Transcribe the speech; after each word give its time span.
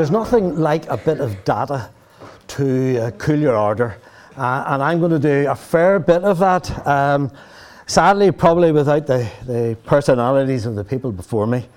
there's 0.00 0.10
nothing 0.10 0.56
like 0.56 0.88
a 0.88 0.96
bit 0.96 1.20
of 1.20 1.44
data 1.44 1.90
to 2.46 2.96
uh, 2.96 3.10
cool 3.18 3.38
your 3.38 3.54
ardour, 3.54 3.98
uh, 4.34 4.64
and 4.68 4.82
I'm 4.82 4.98
going 4.98 5.10
to 5.10 5.18
do 5.18 5.46
a 5.46 5.54
fair 5.54 5.98
bit 5.98 6.24
of 6.24 6.38
that. 6.38 6.86
Um, 6.86 7.30
sadly, 7.86 8.32
probably 8.32 8.72
without 8.72 9.06
the, 9.06 9.30
the 9.44 9.76
personalities 9.84 10.64
of 10.64 10.74
the 10.74 10.84
people 10.84 11.12
before 11.12 11.46
me. 11.46 11.68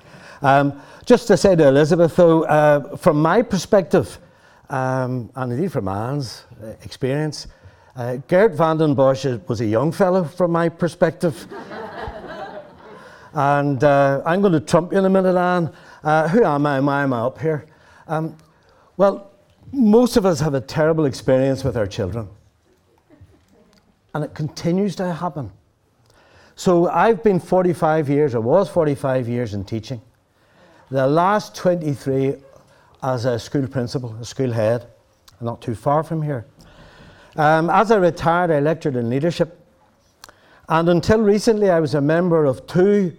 Um, 0.41 0.81
just 1.05 1.27
to 1.27 1.36
say 1.36 1.57
to 1.57 1.67
Elizabeth, 1.67 2.15
though, 2.15 2.43
uh, 2.43 2.95
from 2.95 3.21
my 3.21 3.41
perspective, 3.41 4.17
um, 4.69 5.29
and 5.36 5.51
indeed 5.51 5.73
from 5.73 5.89
Anne's 5.89 6.45
uh, 6.64 6.67
experience, 6.83 7.47
uh, 7.97 8.19
Geert 8.29 8.53
Vanden 8.53 8.95
Bossche 8.95 9.45
was 9.50 9.59
a 9.59 9.65
young 9.65 9.92
fellow 9.92 10.23
from 10.23 10.51
my 10.51 10.69
perspective. 10.69 11.45
and 13.33 13.83
uh, 13.83 14.21
I'm 14.25 14.39
going 14.39 14.53
to 14.53 14.61
trump 14.61 14.93
you 14.93 15.00
in 15.00 15.03
a 15.03 15.09
minute, 15.09 15.36
Anne. 15.36 15.73
Uh, 16.01 16.29
who 16.29 16.45
am 16.45 16.65
I? 16.65 16.79
Why 16.79 17.03
am 17.03 17.11
I 17.11 17.19
up 17.19 17.42
here? 17.42 17.67
Um, 18.07 18.38
well, 18.98 19.32
most 19.71 20.18
of 20.18 20.25
us 20.25 20.39
have 20.39 20.54
a 20.54 20.62
terrible 20.62 21.06
experience 21.06 21.64
with 21.64 21.78
our 21.78 21.88
children. 21.88 22.28
And 24.14 24.24
it 24.24 24.34
continues 24.34 24.96
to 24.98 25.12
happen. 25.12 25.52
So 26.56 26.88
I've 26.89 27.24
been 27.24 27.39
45 27.39 28.10
years, 28.10 28.36
or 28.36 28.42
was 28.42 28.70
45 28.70 29.28
years 29.28 29.54
in 29.54 29.66
teaching. 29.66 30.02
The 30.92 31.07
last 31.07 31.56
23 31.56 32.36
as 33.02 33.26
a 33.26 33.39
school 33.39 33.67
principal, 33.67 34.16
a 34.22 34.26
school 34.26 34.52
head, 34.52 34.86
not 35.42 35.62
too 35.62 35.73
far 35.73 36.04
from 36.04 36.22
here. 36.22 36.45
Um, 37.36 37.70
as 37.70 37.90
I 37.90 37.98
retired, 37.98 38.52
I 38.52 38.60
lectured 38.60 38.95
in 38.95 39.10
leadership. 39.10 39.60
And 40.70 40.88
until 40.88 41.20
recently, 41.20 41.70
I 41.70 41.80
was 41.80 41.95
a 41.95 42.02
member 42.02 42.45
of 42.45 42.66
two 42.67 43.16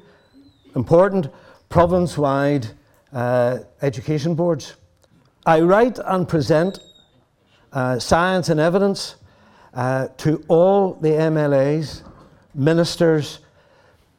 important 0.77 1.29
province 1.69 2.17
wide 2.17 2.69
uh, 3.15 3.61
education 3.81 4.35
boards. 4.35 4.75
I 5.47 5.61
write 5.61 5.99
and 6.05 6.29
present 6.29 6.81
uh, 7.73 7.99
science 7.99 8.49
and 8.49 8.61
evidence 8.61 9.17
uh, 9.73 10.09
to 10.19 10.45
all 10.49 10.95
the 10.95 11.11
MLAs, 11.11 12.03
ministers, 12.55 13.41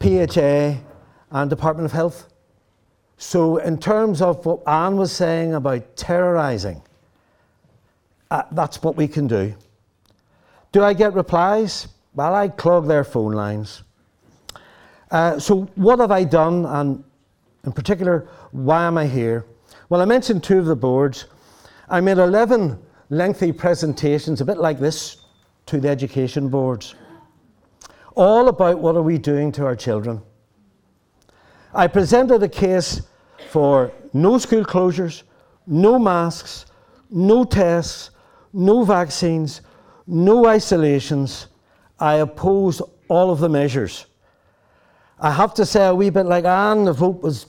PHA, 0.00 0.78
and 1.30 1.50
Department 1.50 1.86
of 1.86 1.92
Health. 1.92 2.32
So, 3.18 3.56
in 3.58 3.78
terms 3.78 4.20
of 4.20 4.44
what 4.44 4.66
Anne 4.68 4.96
was 4.96 5.10
saying 5.10 5.54
about 5.54 5.96
terrorising, 5.96 6.82
uh, 8.30 8.42
that's 8.52 8.82
what 8.82 8.96
we 8.96 9.08
can 9.08 9.26
do. 9.26 9.54
Do 10.72 10.84
I 10.84 10.92
get 10.92 11.14
replies? 11.14 11.88
Well, 12.14 12.34
I 12.34 12.48
clog 12.48 12.86
their 12.86 13.04
phone 13.04 13.32
lines. 13.32 13.82
Uh, 15.10 15.38
so, 15.38 15.62
what 15.76 15.98
have 15.98 16.10
I 16.10 16.24
done, 16.24 16.66
and 16.66 17.04
in 17.66 17.72
particular, 17.72 18.28
why 18.52 18.84
am 18.84 18.96
I 18.96 19.06
here? 19.06 19.44
Well, 19.88 20.00
I 20.00 20.04
mentioned 20.04 20.42
two 20.44 20.58
of 20.58 20.66
the 20.66 20.76
boards. 20.76 21.26
I 21.88 22.00
made 22.00 22.18
11 22.18 22.78
lengthy 23.10 23.52
presentations, 23.52 24.40
a 24.40 24.44
bit 24.44 24.58
like 24.58 24.78
this, 24.78 25.18
to 25.66 25.80
the 25.80 25.88
education 25.88 26.48
boards, 26.48 26.94
all 28.14 28.48
about 28.48 28.78
what 28.78 28.96
are 28.96 29.02
we 29.02 29.18
doing 29.18 29.50
to 29.52 29.64
our 29.64 29.74
children. 29.74 30.22
I 31.74 31.88
presented 31.88 32.42
a 32.42 32.48
case 32.48 33.02
for 33.50 33.92
no 34.12 34.38
school 34.38 34.64
closures, 34.64 35.24
no 35.66 35.98
masks, 35.98 36.66
no 37.10 37.44
tests, 37.44 38.10
no 38.52 38.84
vaccines, 38.84 39.60
no 40.06 40.46
isolations. 40.46 41.48
I 41.98 42.14
oppose 42.14 42.80
all 43.08 43.30
of 43.30 43.40
the 43.40 43.48
measures. 43.48 44.06
I 45.18 45.32
have 45.32 45.54
to 45.54 45.66
say 45.66 45.86
a 45.86 45.94
wee 45.94 46.10
bit 46.10 46.26
like 46.26 46.44
Anne, 46.44 46.84
the 46.84 46.92
vote 46.92 47.22
was 47.22 47.46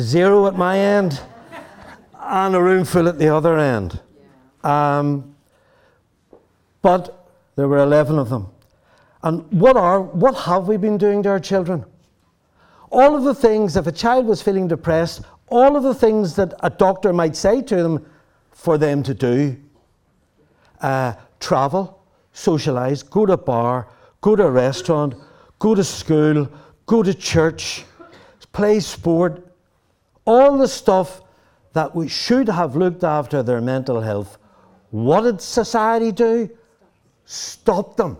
zero 0.00 0.46
at 0.46 0.56
my 0.56 0.78
end 0.78 1.20
and 2.20 2.54
a 2.54 2.62
room 2.62 2.84
full 2.84 3.08
at 3.08 3.18
the 3.18 3.28
other 3.28 3.58
end. 3.58 4.00
Um, 4.62 5.34
but 6.82 7.28
there 7.56 7.68
were 7.68 7.78
11 7.78 8.18
of 8.18 8.28
them. 8.28 8.48
And 9.22 9.50
what, 9.52 9.76
are, 9.76 10.00
what 10.00 10.34
have 10.34 10.68
we 10.68 10.76
been 10.76 10.98
doing 10.98 11.22
to 11.24 11.30
our 11.30 11.40
children? 11.40 11.84
All 12.90 13.16
of 13.16 13.24
the 13.24 13.34
things, 13.34 13.76
if 13.76 13.86
a 13.86 13.92
child 13.92 14.26
was 14.26 14.40
feeling 14.40 14.68
depressed, 14.68 15.22
all 15.48 15.76
of 15.76 15.82
the 15.82 15.94
things 15.94 16.36
that 16.36 16.54
a 16.60 16.70
doctor 16.70 17.12
might 17.12 17.34
say 17.34 17.62
to 17.62 17.76
them 17.76 18.06
for 18.52 18.78
them 18.78 19.02
to 19.02 19.14
do 19.14 19.56
uh, 20.80 21.14
travel, 21.40 22.00
socialise, 22.32 23.08
go 23.08 23.26
to 23.26 23.32
a 23.32 23.36
bar, 23.36 23.88
go 24.20 24.36
to 24.36 24.44
a 24.44 24.50
restaurant, 24.50 25.14
go 25.58 25.74
to 25.74 25.82
school, 25.82 26.48
go 26.86 27.02
to 27.02 27.12
church, 27.12 27.84
play 28.52 28.80
sport, 28.80 29.47
all 30.28 30.58
the 30.58 30.68
stuff 30.68 31.22
that 31.72 31.94
we 31.94 32.06
should 32.06 32.50
have 32.50 32.76
looked 32.76 33.02
after 33.02 33.42
their 33.42 33.62
mental 33.62 34.02
health. 34.02 34.36
What 34.90 35.22
did 35.22 35.40
society 35.40 36.12
do? 36.12 36.50
Stop 37.24 37.96
them. 37.96 38.18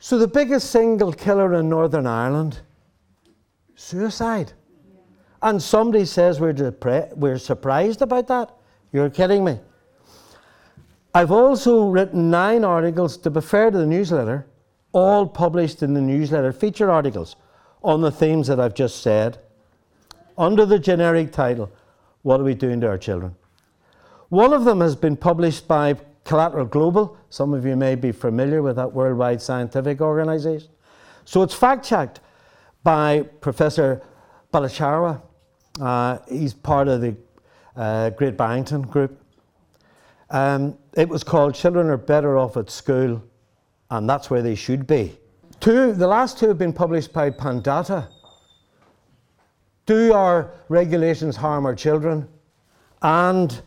So, 0.00 0.18
the 0.18 0.26
biggest 0.26 0.70
single 0.72 1.12
killer 1.12 1.54
in 1.54 1.68
Northern 1.68 2.08
Ireland 2.08 2.60
suicide. 3.76 4.52
And 5.42 5.62
somebody 5.62 6.04
says 6.04 6.40
we're, 6.40 6.52
depre- 6.52 7.16
we're 7.16 7.38
surprised 7.38 8.02
about 8.02 8.26
that. 8.26 8.50
You're 8.92 9.10
kidding 9.10 9.44
me. 9.44 9.60
I've 11.14 11.30
also 11.30 11.88
written 11.88 12.30
nine 12.30 12.64
articles, 12.64 13.16
to 13.18 13.30
be 13.30 13.40
fair 13.40 13.70
to 13.70 13.78
the 13.78 13.86
newsletter, 13.86 14.46
all 14.90 15.24
published 15.26 15.84
in 15.84 15.94
the 15.94 16.00
newsletter, 16.00 16.52
feature 16.52 16.90
articles 16.90 17.36
on 17.84 18.00
the 18.00 18.10
themes 18.10 18.48
that 18.48 18.58
I've 18.58 18.74
just 18.74 19.02
said, 19.02 19.38
under 20.38 20.64
the 20.64 20.78
generic 20.78 21.32
title, 21.32 21.70
What 22.22 22.40
Are 22.40 22.44
We 22.44 22.54
Doing 22.54 22.80
to 22.80 22.88
Our 22.88 22.98
Children? 22.98 23.34
One 24.28 24.52
of 24.52 24.64
them 24.64 24.80
has 24.80 24.94
been 24.94 25.16
published 25.16 25.66
by 25.66 25.96
Collateral 26.24 26.66
Global. 26.66 27.16
Some 27.28 27.52
of 27.52 27.66
you 27.66 27.74
may 27.74 27.94
be 27.94 28.12
familiar 28.12 28.62
with 28.62 28.76
that 28.76 28.92
worldwide 28.92 29.42
scientific 29.42 30.00
organization. 30.00 30.70
So 31.24 31.42
it's 31.42 31.54
fact 31.54 31.84
checked 31.84 32.20
by 32.84 33.22
Professor 33.40 34.02
Bhattacharya. 34.52 35.20
Uh, 35.80 36.18
he's 36.28 36.54
part 36.54 36.88
of 36.88 37.00
the 37.00 37.16
uh, 37.76 38.10
Great 38.10 38.36
Barrington 38.36 38.82
Group. 38.82 39.20
Um, 40.30 40.76
it 40.94 41.08
was 41.08 41.24
called 41.24 41.54
Children 41.54 41.88
Are 41.88 41.96
Better 41.96 42.36
Off 42.36 42.56
at 42.56 42.70
School, 42.70 43.22
and 43.90 44.08
that's 44.08 44.28
where 44.30 44.42
they 44.42 44.54
should 44.54 44.86
be. 44.86 45.18
Two, 45.60 45.92
the 45.92 46.06
last 46.06 46.38
two 46.38 46.48
have 46.48 46.58
been 46.58 46.72
published 46.72 47.12
by 47.12 47.30
Pandata. 47.30 48.08
Do 49.88 50.12
our 50.12 50.50
regulations 50.68 51.34
harm 51.34 51.64
our 51.64 51.74
children? 51.74 52.28
And 53.00 53.58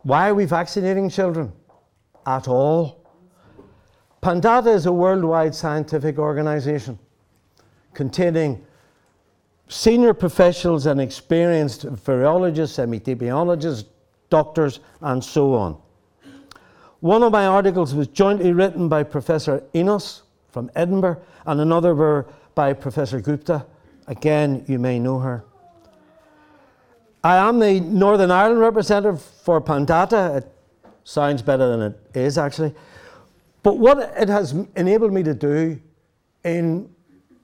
why 0.00 0.28
are 0.28 0.34
we 0.34 0.44
vaccinating 0.44 1.08
children 1.08 1.52
at 2.26 2.48
all? 2.48 3.08
Pandata 4.22 4.74
is 4.74 4.86
a 4.86 4.92
worldwide 4.92 5.54
scientific 5.54 6.18
organization 6.18 6.98
containing 7.94 8.66
senior 9.68 10.12
professionals 10.14 10.86
and 10.86 11.00
experienced 11.00 11.86
virologists, 11.86 12.84
epidemiologists, 12.84 13.84
doctors, 14.30 14.80
and 15.00 15.22
so 15.22 15.54
on. 15.54 15.80
One 16.98 17.22
of 17.22 17.30
my 17.30 17.46
articles 17.46 17.94
was 17.94 18.08
jointly 18.08 18.52
written 18.52 18.88
by 18.88 19.04
Professor 19.04 19.62
Enos 19.76 20.22
from 20.48 20.72
Edinburgh, 20.74 21.22
and 21.46 21.60
another 21.60 21.94
were 21.94 22.26
by 22.56 22.72
Professor 22.72 23.20
Gupta. 23.20 23.64
Again, 24.08 24.64
you 24.66 24.80
may 24.80 24.98
know 24.98 25.20
her. 25.20 25.44
I 27.24 27.36
am 27.36 27.60
the 27.60 27.80
Northern 27.80 28.30
Ireland 28.30 28.60
representative 28.60 29.22
for 29.22 29.60
Pandata. 29.60 30.38
It 30.38 30.52
sounds 31.04 31.40
better 31.42 31.68
than 31.68 31.82
it 31.92 32.16
is, 32.16 32.36
actually. 32.36 32.74
But 33.62 33.78
what 33.78 33.98
it 34.16 34.28
has 34.28 34.54
enabled 34.76 35.12
me 35.12 35.22
to 35.22 35.34
do, 35.34 35.80
in, 36.42 36.90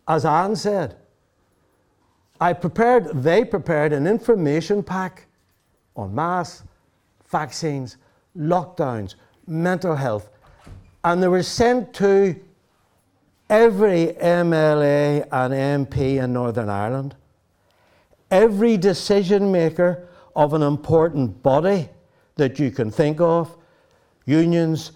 as 0.08 0.24
Anne 0.24 0.56
said, 0.56 0.96
I 2.40 2.52
prepared, 2.52 3.22
they 3.22 3.44
prepared 3.44 3.92
an 3.92 4.06
information 4.06 4.82
pack 4.82 5.26
on 5.96 6.14
mass, 6.14 6.62
vaccines, 7.30 7.96
lockdowns, 8.36 9.14
mental 9.46 9.94
health, 9.94 10.30
and 11.04 11.22
they 11.22 11.28
were 11.28 11.42
sent 11.42 11.92
to 11.94 12.38
every 13.48 14.16
MLA 14.20 15.26
and 15.32 15.88
MP 15.88 16.22
in 16.22 16.32
Northern 16.32 16.68
Ireland, 16.68 17.16
every 18.30 18.76
decision 18.76 19.50
maker 19.50 20.08
of 20.36 20.54
an 20.54 20.62
important 20.62 21.42
body 21.42 21.88
that 22.36 22.58
you 22.58 22.70
can 22.70 22.90
think 22.90 23.20
of, 23.20 23.56
unions, 24.26 24.92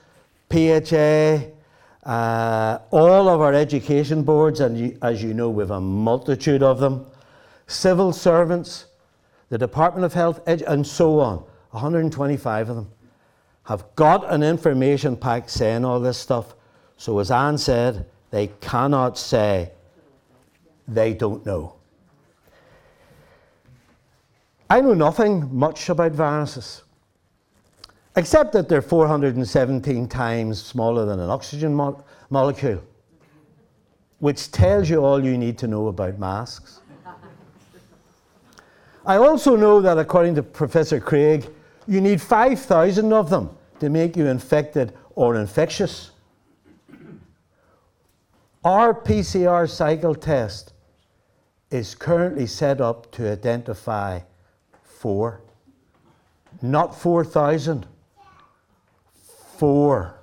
PHA, 0.50 1.46
uh, 2.05 2.79
all 2.90 3.29
of 3.29 3.40
our 3.40 3.55
education 3.55 4.23
boards, 4.23 4.61
and 4.61 4.79
you, 4.79 4.99
as 5.02 5.23
you 5.23 5.34
know, 5.34 5.50
we 5.50 5.62
have 5.62 5.70
a 5.70 5.81
multitude 5.81 6.62
of 6.62 6.79
them, 6.79 7.06
civil 7.67 8.12
servants, 8.12 8.87
the 9.49 9.58
Department 9.58 10.05
of 10.05 10.12
Health, 10.12 10.40
and 10.46 10.87
so 10.87 11.20
on, 11.20 11.38
125 11.70 12.69
of 12.69 12.76
them 12.76 12.90
have 13.64 13.85
got 13.94 14.31
an 14.32 14.43
information 14.43 15.17
pack 15.17 15.49
saying 15.49 15.85
all 15.85 16.00
this 16.00 16.19
stuff. 16.19 16.55
So, 16.96 17.19
as 17.19 17.31
Anne 17.31 17.58
said, 17.58 18.06
they 18.31 18.49
cannot 18.61 19.19
say 19.19 19.70
they 20.88 21.14
don't 21.14 21.44
know. 21.46 21.76
I 24.73 24.81
know 24.81 24.95
nothing 24.95 25.55
much 25.55 25.91
about 25.91 26.13
viruses, 26.13 26.83
except 28.17 28.55
that 28.55 28.71
they're 28.71 28.81
417 28.81 30.09
times 30.09 30.65
smaller 30.65 31.05
than 31.05 31.21
an 31.21 31.29
oxygen 31.29 31.75
mo- 31.75 32.03
molecule, 32.31 32.83
which 34.21 34.51
tells 34.51 34.89
you 34.89 35.05
all 35.05 35.23
you 35.23 35.37
need 35.37 35.59
to 35.59 35.67
know 35.67 35.89
about 35.89 36.19
masks. 36.19 36.81
I 39.05 39.17
also 39.17 39.57
know 39.57 39.83
that, 39.83 39.99
according 39.99 40.37
to 40.37 40.43
Professor 40.43 40.99
Craig, 40.99 41.51
you 41.87 42.01
need 42.01 42.23
5,000 42.23 43.13
of 43.13 43.29
them 43.29 43.51
to 43.79 43.91
make 43.91 44.17
you 44.17 44.27
infected 44.27 44.95
or 45.15 45.37
infectious. 45.37 46.13
Our 48.65 48.95
PCR 48.95 49.69
cycle 49.69 50.15
test 50.15 50.73
is 51.71 51.95
currently 51.95 52.47
set 52.47 52.81
up 52.81 53.13
to 53.13 53.31
identify 53.31 54.21
four, 55.02 55.40
not 56.62 56.94
4,000, 56.94 57.88
four. 59.56 60.14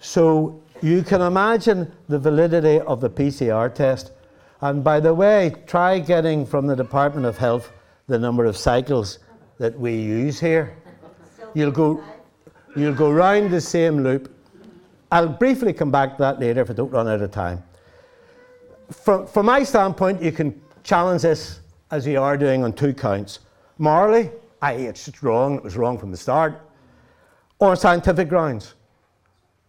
So 0.00 0.62
you 0.80 1.02
can 1.02 1.20
imagine 1.20 1.92
the 2.08 2.18
validity 2.18 2.80
of 2.80 3.02
the 3.02 3.10
PCR 3.10 3.74
test. 3.74 4.12
And 4.62 4.82
by 4.82 5.00
the 5.00 5.12
way, 5.12 5.54
try 5.66 5.98
getting 5.98 6.46
from 6.46 6.66
the 6.66 6.74
Department 6.74 7.26
of 7.26 7.36
Health 7.36 7.70
the 8.06 8.18
number 8.18 8.46
of 8.46 8.56
cycles 8.56 9.18
that 9.58 9.78
we 9.78 9.94
use 9.94 10.40
here. 10.40 10.74
You'll 11.52 11.72
go, 11.72 12.02
you'll 12.74 12.94
go 12.94 13.12
round 13.12 13.50
the 13.50 13.60
same 13.60 14.02
loop. 14.02 14.34
I'll 15.10 15.28
briefly 15.28 15.74
come 15.74 15.90
back 15.90 16.16
to 16.16 16.22
that 16.22 16.40
later 16.40 16.62
if 16.62 16.70
I 16.70 16.72
don't 16.72 16.90
run 16.90 17.06
out 17.06 17.20
of 17.20 17.32
time. 17.32 17.62
From, 18.90 19.26
from 19.26 19.44
my 19.44 19.62
standpoint, 19.62 20.22
you 20.22 20.32
can 20.32 20.58
challenge 20.84 21.20
this 21.20 21.58
as 21.92 22.06
we 22.06 22.16
are 22.16 22.38
doing 22.38 22.64
on 22.64 22.72
two 22.72 22.94
counts. 22.94 23.40
Morally, 23.76 24.30
i.e., 24.62 24.86
it's 24.86 25.04
just 25.04 25.22
wrong, 25.22 25.56
it 25.56 25.62
was 25.62 25.76
wrong 25.76 25.98
from 25.98 26.10
the 26.10 26.16
start. 26.16 26.60
Or 27.60 27.76
scientific 27.76 28.28
grounds. 28.28 28.74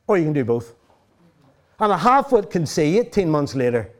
Or 0.07 0.17
you 0.17 0.23
can 0.23 0.33
do 0.33 0.45
both. 0.45 0.73
And 1.79 1.91
a 1.91 1.97
half 1.97 2.31
wit 2.31 2.49
can 2.49 2.65
say 2.65 2.97
18 2.97 3.29
months 3.29 3.55
later, 3.55 3.91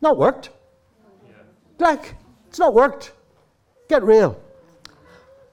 not 0.00 0.16
worked. 0.16 0.50
Like, 1.78 2.14
it's 2.48 2.60
not 2.60 2.72
worked. 2.72 3.12
Get 3.88 4.04
real. 4.04 4.40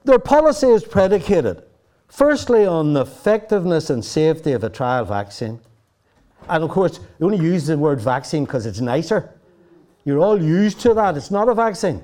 Their 0.04 0.20
policy 0.20 0.68
is 0.68 0.84
predicated, 0.84 1.64
firstly, 2.06 2.64
on 2.64 2.92
the 2.92 3.00
effectiveness 3.00 3.90
and 3.90 4.04
safety 4.04 4.52
of 4.52 4.62
a 4.62 4.70
trial 4.70 5.04
vaccine. 5.04 5.58
And 6.48 6.62
of 6.62 6.70
course, 6.70 7.00
they 7.18 7.24
only 7.24 7.38
use 7.38 7.66
the 7.66 7.76
word 7.76 8.00
vaccine 8.00 8.44
because 8.44 8.66
it's 8.66 8.80
nicer. 8.80 9.34
You're 10.04 10.18
all 10.18 10.40
used 10.40 10.80
to 10.80 10.94
that. 10.94 11.16
It's 11.16 11.30
not 11.30 11.48
a 11.48 11.54
vaccine. 11.54 12.02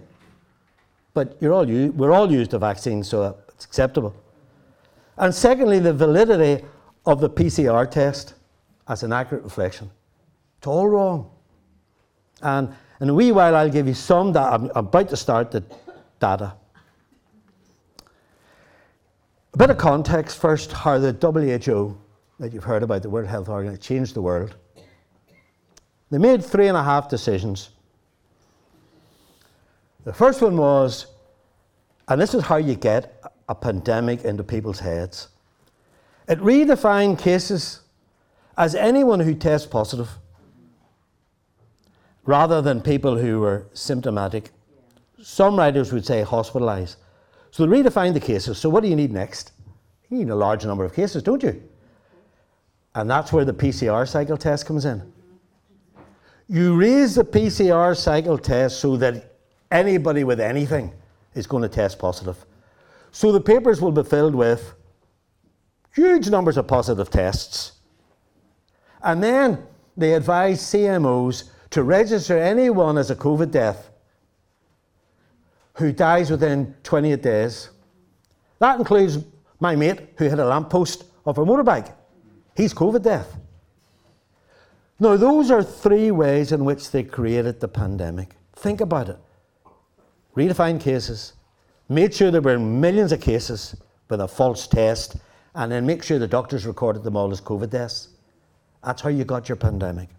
But 1.14 1.36
you're 1.40 1.52
all, 1.52 1.66
we're 1.66 2.12
all 2.12 2.30
used 2.30 2.52
to 2.52 2.58
vaccines, 2.58 3.08
so 3.08 3.36
it's 3.48 3.64
acceptable. 3.64 4.14
And 5.16 5.34
secondly, 5.34 5.80
the 5.80 5.92
validity 5.92 6.64
of 7.06 7.20
the 7.20 7.28
PCR 7.28 7.90
test 7.90 8.34
as 8.86 9.02
an 9.02 9.12
accurate 9.12 9.42
reflection. 9.42 9.90
It's 10.58 10.66
all 10.66 10.88
wrong. 10.88 11.30
And 12.42 12.72
in 13.00 13.08
a 13.08 13.14
wee 13.14 13.32
while, 13.32 13.56
I'll 13.56 13.70
give 13.70 13.86
you 13.86 13.94
some 13.94 14.32
data. 14.32 14.52
I'm 14.52 14.70
about 14.74 15.08
to 15.08 15.16
start 15.16 15.50
the 15.50 15.64
data. 16.20 16.54
A 19.54 19.56
bit 19.56 19.70
of 19.70 19.78
context 19.78 20.38
first 20.38 20.70
how 20.70 20.98
the 20.98 21.12
WHO, 21.12 21.98
that 22.38 22.52
you've 22.52 22.64
heard 22.64 22.82
about, 22.82 23.02
the 23.02 23.10
World 23.10 23.26
Health 23.26 23.48
Organization, 23.48 23.82
changed 23.82 24.14
the 24.14 24.22
world. 24.22 24.54
They 26.10 26.18
made 26.18 26.44
three 26.44 26.68
and 26.68 26.76
a 26.76 26.82
half 26.82 27.08
decisions. 27.08 27.70
The 30.04 30.12
first 30.12 30.40
one 30.42 30.56
was, 30.56 31.06
and 32.08 32.20
this 32.20 32.34
is 32.34 32.42
how 32.44 32.56
you 32.56 32.74
get 32.74 33.22
a 33.48 33.54
pandemic 33.54 34.24
into 34.24 34.44
people's 34.44 34.80
heads 34.80 35.28
it 36.28 36.38
redefined 36.40 37.18
cases 37.18 37.80
as 38.56 38.74
anyone 38.74 39.18
who 39.18 39.34
tests 39.34 39.66
positive 39.66 40.10
rather 42.24 42.60
than 42.60 42.82
people 42.82 43.16
who 43.16 43.40
were 43.40 43.66
symptomatic. 43.72 44.50
Some 45.22 45.58
writers 45.58 45.92
would 45.92 46.04
say 46.04 46.22
hospitalised. 46.22 46.96
So 47.50 47.64
they 47.64 47.82
redefined 47.82 48.12
the 48.12 48.20
cases. 48.20 48.58
So 48.58 48.68
what 48.68 48.82
do 48.82 48.90
you 48.90 48.96
need 48.96 49.10
next? 49.10 49.52
You 50.10 50.18
need 50.18 50.28
a 50.28 50.36
large 50.36 50.66
number 50.66 50.84
of 50.84 50.94
cases, 50.94 51.22
don't 51.22 51.42
you? 51.42 51.62
And 52.94 53.10
that's 53.10 53.32
where 53.32 53.46
the 53.46 53.54
PCR 53.54 54.06
cycle 54.06 54.36
test 54.36 54.66
comes 54.66 54.84
in. 54.84 55.10
You 56.46 56.76
raise 56.76 57.14
the 57.14 57.24
PCR 57.24 57.96
cycle 57.96 58.36
test 58.36 58.80
so 58.80 58.98
that 58.98 59.34
anybody 59.70 60.24
with 60.24 60.40
anything 60.40 60.92
is 61.34 61.46
going 61.46 61.62
to 61.62 61.68
test 61.68 61.98
positive. 61.98 62.44
So 63.10 63.32
the 63.32 63.40
papers 63.40 63.80
will 63.80 63.92
be 63.92 64.02
filled 64.02 64.34
with 64.34 64.74
huge 65.94 66.28
numbers 66.28 66.56
of 66.56 66.66
positive 66.66 67.10
tests. 67.10 67.72
And 69.02 69.22
then 69.22 69.66
they 69.96 70.14
advise 70.14 70.60
CMOs 70.62 71.50
to 71.70 71.82
register 71.82 72.38
anyone 72.38 72.98
as 72.98 73.10
a 73.10 73.16
COVID 73.16 73.50
death 73.50 73.90
who 75.74 75.92
dies 75.92 76.30
within 76.30 76.74
28 76.82 77.22
days. 77.22 77.70
That 78.58 78.78
includes 78.78 79.18
my 79.60 79.76
mate 79.76 80.14
who 80.16 80.24
hit 80.24 80.38
a 80.38 80.44
lamppost 80.44 81.04
of 81.24 81.38
a 81.38 81.44
motorbike. 81.44 81.92
He's 82.56 82.74
COVID 82.74 83.02
death. 83.02 83.36
Now, 85.00 85.16
those 85.16 85.50
are 85.52 85.62
three 85.62 86.10
ways 86.10 86.50
in 86.50 86.64
which 86.64 86.90
they 86.90 87.04
created 87.04 87.60
the 87.60 87.68
pandemic. 87.68 88.34
Think 88.54 88.80
about 88.80 89.08
it. 89.08 89.18
Redefine 90.38 90.80
cases, 90.80 91.32
made 91.88 92.14
sure 92.14 92.30
there 92.30 92.40
were 92.40 92.60
millions 92.60 93.10
of 93.10 93.20
cases 93.20 93.74
with 94.08 94.20
a 94.20 94.28
false 94.28 94.68
test, 94.68 95.16
and 95.56 95.72
then 95.72 95.84
make 95.84 96.04
sure 96.04 96.20
the 96.20 96.28
doctors 96.28 96.64
recorded 96.64 97.02
them 97.02 97.16
all 97.16 97.32
as 97.32 97.40
COVID 97.40 97.70
deaths. 97.70 98.10
That's 98.84 99.02
how 99.02 99.08
you 99.08 99.24
got 99.24 99.48
your 99.48 99.56
pandemic. 99.56 100.10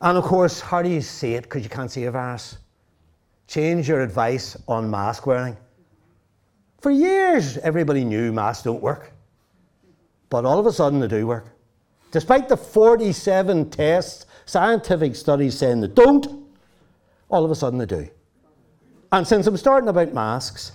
And 0.00 0.16
of 0.16 0.24
course, 0.24 0.62
how 0.62 0.80
do 0.80 0.88
you 0.88 1.02
see 1.02 1.34
it? 1.34 1.42
Because 1.42 1.62
you 1.62 1.68
can't 1.68 1.90
see 1.90 2.04
a 2.04 2.10
virus. 2.10 2.56
Change 3.48 3.86
your 3.86 4.00
advice 4.00 4.56
on 4.66 4.90
mask 4.90 5.26
wearing. 5.26 5.54
For 6.80 6.90
years, 6.90 7.58
everybody 7.58 8.02
knew 8.02 8.32
masks 8.32 8.64
don't 8.64 8.80
work. 8.80 9.12
But 10.30 10.46
all 10.46 10.58
of 10.58 10.64
a 10.64 10.72
sudden, 10.72 11.00
they 11.00 11.08
do 11.08 11.26
work. 11.26 11.54
Despite 12.12 12.48
the 12.48 12.56
47 12.56 13.68
tests, 13.68 14.24
scientific 14.46 15.16
studies 15.16 15.58
saying 15.58 15.82
they 15.82 15.88
don't, 15.88 16.26
all 17.28 17.44
of 17.44 17.50
a 17.50 17.54
sudden 17.54 17.78
they 17.78 17.84
do. 17.84 18.08
And 19.10 19.26
since 19.26 19.46
I'm 19.46 19.56
starting 19.56 19.88
about 19.88 20.12
masks, 20.12 20.72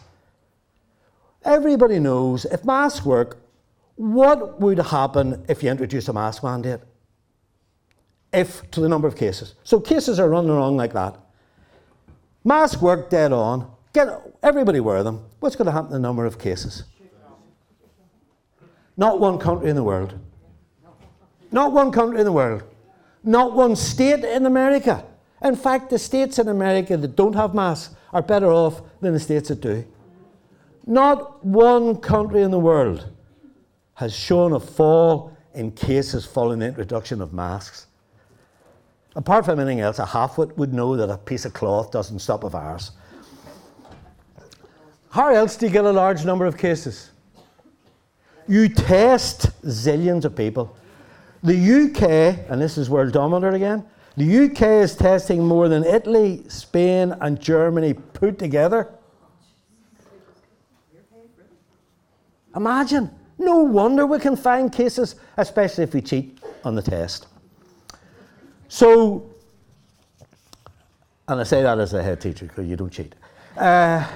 everybody 1.44 2.00
knows 2.00 2.46
if 2.46 2.66
masks 2.66 3.06
work, 3.06 3.38
what 3.96 4.60
would 4.60 4.80
happen 4.80 5.46
if 5.48 5.62
you 5.62 5.70
introduce 5.70 6.08
a 6.08 6.14
mask 6.14 6.44
mandate? 6.44 6.80
If 8.32 8.70
to 8.72 8.82
the 8.82 8.90
number 8.90 9.08
of 9.08 9.16
cases. 9.16 9.54
So 9.64 9.80
cases 9.80 10.20
are 10.20 10.28
running 10.28 10.50
along 10.50 10.78
like 10.78 10.94
that. 10.94 11.16
Masks 12.44 12.82
work 12.82 13.10
dead 13.10 13.32
on. 13.32 13.72
Get 13.94 14.08
everybody 14.42 14.80
wear 14.80 15.04
them. 15.04 15.24
What's 15.40 15.56
going 15.56 15.68
to 15.68 15.72
happen 15.72 15.90
to 15.90 15.94
the 15.94 16.00
number 16.00 16.26
of 16.26 16.40
cases? 16.40 16.84
Not 18.98 19.20
one 19.20 19.38
country 19.38 19.70
in 19.70 19.76
the 19.76 19.84
world. 19.84 20.20
Not 21.52 21.72
one 21.72 21.92
country 21.92 22.20
in 22.20 22.26
the 22.26 22.32
world. 22.32 22.64
Not 23.24 23.54
one 23.54 23.76
state 23.76 24.24
in 24.24 24.48
America. 24.48 25.06
In 25.44 25.56
fact, 25.56 25.90
the 25.90 26.00
states 26.00 26.40
in 26.40 26.48
America 26.48 26.96
that 26.96 27.16
don't 27.16 27.34
have 27.34 27.54
masks 27.54 27.94
are 28.14 28.22
better 28.22 28.52
off 28.52 28.82
than 29.02 29.14
the 29.14 29.20
states 29.20 29.50
that 29.50 29.62
do. 29.62 29.86
Not 30.86 31.44
one 31.46 31.98
country 31.98 32.42
in 32.42 32.52
the 32.52 32.60
world 32.60 33.10
has 33.96 34.14
shown 34.14 34.54
a 34.54 34.60
fall 34.60 35.36
in 35.54 35.72
cases 35.72 36.26
following 36.26 36.60
the 36.60 36.68
introduction 36.68 37.22
of 37.22 37.34
masks. 37.34 37.88
Apart 39.16 39.46
from 39.46 39.60
anything 39.60 39.82
else, 39.82 40.00
a 40.00 40.06
halfwit 40.06 40.58
would 40.58 40.74
know 40.74 40.96
that 40.96 41.10
a 41.10 41.18
piece 41.18 41.46
of 41.46 41.54
cloth 41.54 41.92
doesn't 41.92 42.20
stop 42.20 42.44
a 42.44 42.50
virus. 42.50 42.92
How 45.12 45.30
else 45.30 45.56
do 45.56 45.68
you 45.68 45.72
get 45.72 45.86
a 45.86 45.92
large 45.92 46.26
number 46.26 46.46
of 46.46 46.58
cases? 46.58 47.12
You 48.48 48.68
test 48.68 49.62
zillions 49.62 50.26
of 50.26 50.36
people. 50.36 50.76
The 51.44 51.54
UK, 51.54 52.50
and 52.50 52.60
this 52.60 52.78
is 52.78 52.90
Worldometer 52.90 53.54
again, 53.54 53.86
the 54.16 54.46
UK 54.46 54.62
is 54.84 54.96
testing 54.96 55.44
more 55.44 55.68
than 55.68 55.84
Italy, 55.84 56.44
Spain, 56.48 57.16
and 57.22 57.40
Germany 57.42 57.94
put 57.94 58.38
together. 58.38 58.94
Imagine. 62.56 63.10
No 63.40 63.58
wonder 63.58 64.06
we 64.06 64.20
can 64.20 64.36
find 64.36 64.72
cases, 64.72 65.16
especially 65.38 65.84
if 65.84 65.94
we 65.94 66.02
cheat 66.02 66.40
on 66.64 66.76
the 66.76 66.82
test. 66.82 67.28
So, 68.68 69.30
and 71.28 71.40
I 71.40 71.44
say 71.44 71.64
that 71.64 71.80
as 71.80 71.94
a 71.94 72.04
head 72.04 72.22
teacher 72.22 72.46
because 72.46 72.68
you 72.68 72.76
don't 72.76 72.92
cheat. 72.92 73.16
Uh, 73.58 74.08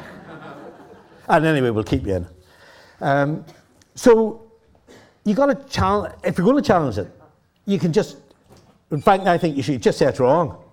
and 1.27 1.45
anyway, 1.45 1.71
we'll 1.71 1.83
keep 1.83 2.05
you 2.05 2.15
in. 2.15 2.27
Um, 3.01 3.45
so, 3.95 4.51
you 5.25 5.33
got 5.33 5.47
to 5.47 5.55
challenge. 5.69 6.15
If 6.23 6.37
you're 6.37 6.45
going 6.45 6.61
to 6.61 6.67
challenge 6.67 6.97
it, 6.97 7.11
you 7.65 7.79
can 7.79 7.91
just. 7.91 8.17
In 8.91 9.01
fact, 9.01 9.27
I 9.27 9.37
think 9.37 9.57
you 9.57 9.63
should 9.63 9.81
just 9.81 9.97
say 9.97 10.05
it's 10.05 10.19
wrong. 10.19 10.63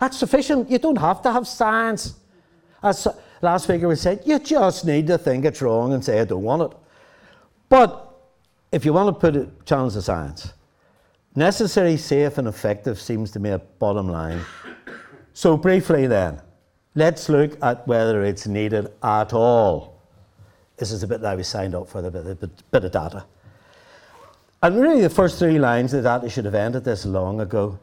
That's 0.00 0.18
sufficient. 0.18 0.70
You 0.70 0.78
don't 0.78 0.98
have 0.98 1.22
to 1.22 1.32
have 1.32 1.46
science. 1.46 2.14
As 2.82 3.06
last 3.40 3.64
speaker 3.64 3.86
was 3.86 4.00
saying, 4.00 4.20
you 4.24 4.38
just 4.38 4.84
need 4.84 5.06
to 5.06 5.18
think 5.18 5.44
it's 5.44 5.62
wrong 5.62 5.92
and 5.92 6.04
say, 6.04 6.20
I 6.20 6.24
don't 6.24 6.42
want 6.42 6.62
it. 6.62 6.78
But 7.68 8.12
if 8.72 8.84
you 8.84 8.92
want 8.92 9.14
to 9.14 9.20
put 9.20 9.36
it, 9.36 9.66
challenge 9.66 9.94
the 9.94 10.02
science, 10.02 10.52
necessary, 11.34 11.96
safe, 11.96 12.38
and 12.38 12.48
effective 12.48 13.00
seems 13.00 13.30
to 13.32 13.38
me 13.38 13.50
a 13.50 13.58
bottom 13.58 14.08
line. 14.08 14.40
So, 15.34 15.56
briefly 15.56 16.06
then, 16.06 16.40
let's 16.94 17.28
look 17.28 17.56
at 17.62 17.86
whether 17.86 18.22
it's 18.22 18.46
needed 18.46 18.88
at 19.02 19.32
all. 19.32 20.00
This 20.76 20.90
is 20.90 21.02
a 21.02 21.06
bit 21.06 21.20
that 21.20 21.36
we 21.36 21.42
signed 21.42 21.74
up 21.74 21.88
for, 21.88 22.02
the 22.02 22.10
bit, 22.10 22.40
bit, 22.40 22.70
bit 22.70 22.84
of 22.84 22.92
data. 22.92 23.24
And 24.62 24.80
really, 24.80 25.00
the 25.00 25.10
first 25.10 25.40
three 25.40 25.58
lines 25.58 25.92
of 25.92 26.04
the 26.04 26.08
data 26.08 26.30
should 26.30 26.44
have 26.44 26.54
ended 26.54 26.84
this 26.84 27.04
long 27.04 27.40
ago. 27.40 27.80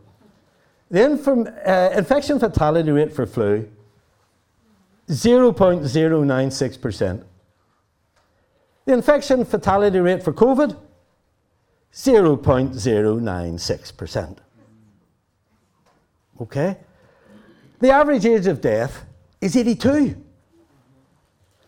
The 0.89 1.03
inform, 1.03 1.49
uh, 1.65 1.89
infection 1.95 2.39
fatality 2.39 2.91
rate 2.91 3.11
for 3.13 3.25
flu 3.25 3.67
0.096%. 5.09 7.23
The 8.85 8.93
infection 8.93 9.43
fatality 9.43 9.99
rate 9.99 10.23
for 10.23 10.31
COVID 10.33 10.77
0.096%. 11.93 14.37
Okay? 16.41 16.77
The 17.79 17.89
average 17.89 18.25
age 18.25 18.47
of 18.47 18.61
death 18.61 19.03
is 19.41 19.57
82. 19.57 20.15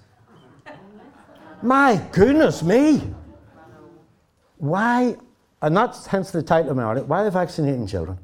My 1.61 2.01
goodness 2.11 2.63
me! 2.63 3.13
Why, 4.57 5.15
and 5.61 5.77
that's 5.77 6.07
hence 6.07 6.31
the 6.31 6.41
title 6.41 6.71
of 6.71 6.77
my 6.77 6.83
article, 6.83 7.07
why 7.07 7.21
are 7.21 7.25
they 7.25 7.29
vaccinating 7.29 7.85
children? 7.85 8.17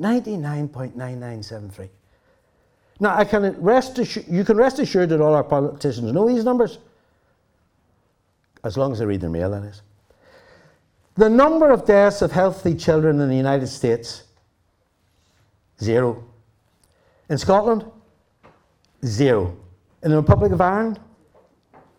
99.9973. 0.00 1.90
Now, 3.00 3.16
I 3.16 3.24
can 3.24 3.54
rest 3.60 3.98
assured, 3.98 4.26
you 4.28 4.44
can 4.44 4.56
rest 4.56 4.78
assured 4.78 5.10
that 5.10 5.20
all 5.20 5.34
our 5.34 5.44
politicians 5.44 6.10
know 6.10 6.26
these 6.26 6.44
numbers, 6.44 6.78
as 8.64 8.78
long 8.78 8.92
as 8.92 8.98
they 8.98 9.06
read 9.06 9.20
their 9.20 9.28
mail, 9.28 9.50
that 9.50 9.64
is. 9.64 9.82
The 11.16 11.28
number 11.28 11.70
of 11.70 11.84
deaths 11.84 12.22
of 12.22 12.32
healthy 12.32 12.74
children 12.74 13.20
in 13.20 13.28
the 13.28 13.36
United 13.36 13.66
States 13.66 14.22
Zero. 15.80 16.24
In 17.28 17.38
Scotland, 17.38 17.84
zero. 19.04 19.56
In 20.02 20.10
the 20.10 20.16
Republic 20.16 20.52
of 20.52 20.60
Ireland, 20.60 20.98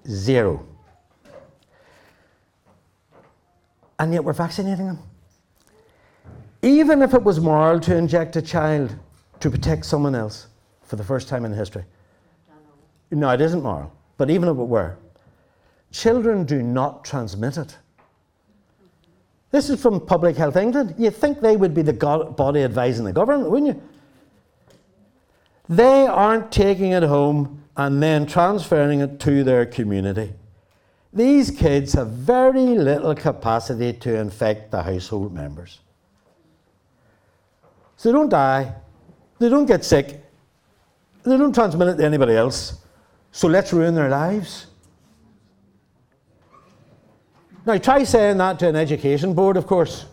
zero. 0.08 0.66
And 4.00 4.14
yet 4.14 4.24
we're 4.24 4.34
vaccinating 4.34 4.88
them. 4.88 5.00
Even 6.62 7.02
if 7.02 7.14
it 7.14 7.24
was 7.24 7.40
moral 7.40 7.80
to 7.82 7.96
inject 7.96 8.36
a 8.36 8.42
child 8.42 8.96
to 9.40 9.50
protect 9.50 9.86
someone 9.86 10.16
else 10.16 10.48
for 10.84 10.96
the 10.96 11.04
first 11.04 11.28
time 11.28 11.46
in 11.46 11.54
history. 11.54 11.86
No, 13.12 13.30
it 13.30 13.42
isn't 13.42 13.64
moral. 13.64 13.92
But 14.18 14.30
even 14.30 14.50
if 14.50 14.58
it 14.58 14.64
were, 14.64 14.98
children 15.92 16.46
do 16.46 16.62
not 16.62 17.04
transmit 17.06 17.58
it. 17.58 17.78
This 19.52 19.70
is 19.70 19.82
from 19.82 20.00
Public 20.06 20.36
Health 20.36 20.56
England. 20.56 20.96
You'd 20.98 21.16
think 21.16 21.42
they 21.42 21.58
would 21.58 21.74
be 21.74 21.82
the 21.82 21.94
body 21.94 22.64
advising 22.64 23.06
the 23.06 23.14
government, 23.14 23.50
wouldn't 23.50 23.76
you? 23.76 23.84
They 25.68 26.08
aren't 26.08 26.52
taking 26.52 26.92
it 26.92 27.04
home 27.04 27.64
and 27.78 28.02
then 28.02 28.26
transferring 28.26 29.02
it 29.02 29.20
to 29.22 29.44
their 29.44 29.66
community. 29.66 30.34
These 31.14 31.52
kids 31.52 31.94
have 31.94 32.10
very 32.10 32.78
little 32.78 33.16
capacity 33.16 33.94
to 33.94 34.16
infect 34.18 34.72
the 34.72 34.84
household 34.84 35.34
members. 35.34 35.80
So 37.98 38.10
they 38.10 38.14
don't 38.14 38.30
die, 38.30 38.74
they 39.40 39.50
don't 39.50 39.66
get 39.66 39.84
sick, 39.84 40.24
they 41.24 41.38
don't 41.38 41.54
transmit 41.54 41.88
it 41.90 41.98
to 41.98 42.06
anybody 42.06 42.34
else. 42.34 42.82
So 43.32 43.48
let's 43.48 43.74
ruin 43.74 43.96
their 43.96 44.10
lives. 44.10 44.68
Now, 47.70 47.78
try 47.78 48.04
saying 48.04 48.38
that 48.38 48.58
to 48.60 48.68
an 48.68 48.76
education 48.76 49.34
board, 49.36 49.56
of 49.56 49.68
course. 49.68 50.08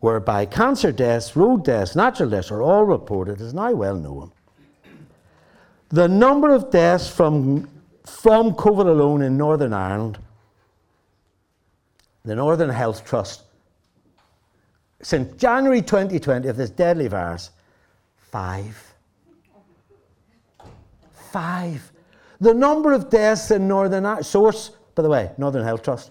whereby 0.00 0.46
cancer 0.46 0.92
deaths, 0.92 1.36
road 1.36 1.64
deaths, 1.64 1.96
natural 1.96 2.30
deaths 2.30 2.50
are 2.50 2.62
all 2.62 2.84
reported 2.84 3.40
is 3.40 3.52
now 3.52 3.72
well 3.72 3.96
known. 3.96 4.32
The 5.90 6.06
number 6.06 6.54
of 6.54 6.70
deaths 6.70 7.08
from, 7.08 7.68
from 8.04 8.52
COVID 8.52 8.86
alone 8.86 9.22
in 9.22 9.36
Northern 9.36 9.72
Ireland, 9.72 10.18
the 12.24 12.34
Northern 12.34 12.68
Health 12.68 13.04
Trust, 13.06 13.44
since 15.00 15.34
January 15.40 15.80
2020 15.80 16.48
of 16.48 16.56
this 16.56 16.70
deadly 16.70 17.08
virus, 17.08 17.50
five. 18.16 18.94
Five. 21.30 21.92
The 22.40 22.52
number 22.52 22.92
of 22.92 23.08
deaths 23.08 23.50
in 23.50 23.66
Northern 23.66 24.04
Ireland, 24.04 24.26
source, 24.26 24.72
by 24.94 25.02
the 25.02 25.08
way, 25.08 25.30
Northern 25.38 25.64
Health 25.64 25.82
Trust, 25.82 26.10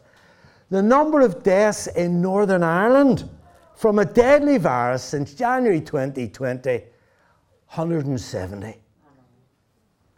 the 0.70 0.82
number 0.82 1.22
of 1.22 1.44
deaths 1.44 1.88
in 1.88 2.22
Northern 2.22 2.64
Ireland 2.64 3.30
from 3.76 4.00
a 4.00 4.06
deadly 4.06 4.58
virus 4.58 5.04
since 5.04 5.34
January 5.34 5.82
2020 5.82 6.84
170. 7.70 8.76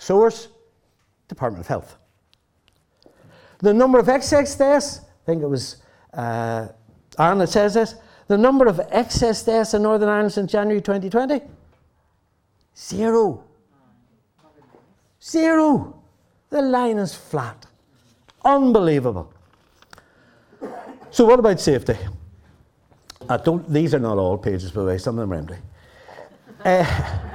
Source 0.09 0.47
Department 1.27 1.61
of 1.61 1.67
Health. 1.67 1.95
The 3.59 3.71
number 3.71 3.99
of 3.99 4.09
excess 4.09 4.55
deaths, 4.55 5.01
I 5.01 5.25
think 5.27 5.43
it 5.43 5.47
was 5.47 5.83
uh, 6.15 6.69
says 7.45 7.75
this, 7.75 7.93
the 8.25 8.35
number 8.35 8.65
of 8.65 8.81
excess 8.89 9.43
deaths 9.43 9.75
in 9.75 9.83
Northern 9.83 10.09
Ireland 10.09 10.33
since 10.33 10.51
January 10.51 10.81
2020? 10.81 11.41
Zero. 12.75 13.43
Zero. 15.21 16.01
The 16.49 16.63
line 16.63 16.97
is 16.97 17.13
flat. 17.13 17.67
Unbelievable. 18.43 19.31
So, 21.11 21.23
what 21.23 21.37
about 21.37 21.59
safety? 21.59 21.97
I 23.29 23.37
don't, 23.37 23.71
these 23.71 23.93
are 23.93 23.99
not 23.99 24.17
all 24.17 24.39
pages, 24.39 24.71
by 24.71 24.81
the 24.81 24.87
way, 24.87 24.97
some 24.97 25.19
of 25.19 25.29
them 25.29 25.33
are 25.33 25.35
empty. 25.35 25.57
Uh, 26.65 27.28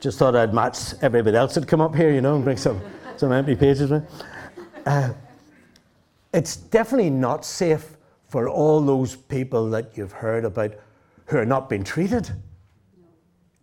just 0.00 0.18
thought 0.18 0.36
I'd 0.36 0.52
match 0.52 0.94
everybody 1.02 1.36
else 1.36 1.54
that 1.54 1.66
come 1.66 1.80
up 1.80 1.94
here, 1.94 2.12
you 2.12 2.20
know, 2.20 2.36
and 2.36 2.44
bring 2.44 2.56
some, 2.56 2.80
some 3.16 3.32
empty 3.32 3.56
pages. 3.56 3.90
Uh, 4.84 5.12
it's 6.32 6.56
definitely 6.56 7.10
not 7.10 7.44
safe 7.44 7.96
for 8.28 8.48
all 8.48 8.80
those 8.80 9.16
people 9.16 9.70
that 9.70 9.96
you've 9.96 10.12
heard 10.12 10.44
about 10.44 10.72
who 11.26 11.38
are 11.38 11.46
not 11.46 11.68
being 11.68 11.84
treated. 11.84 12.30